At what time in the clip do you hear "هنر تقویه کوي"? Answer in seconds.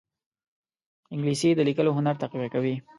1.97-2.75